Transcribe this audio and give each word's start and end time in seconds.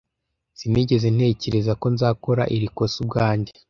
Sinigeze 0.59 1.07
ntekereza 1.15 1.71
ko 1.81 1.85
nzakora 1.93 2.43
iri 2.55 2.67
kosa 2.77 2.95
ubwanjye. 3.03 3.51